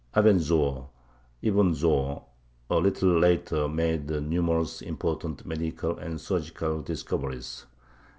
[0.15, 0.89] Avenzoar
[1.43, 2.23] (Ibn Zohr)
[2.71, 7.67] a little later made numerous important medical and surgical discoveries.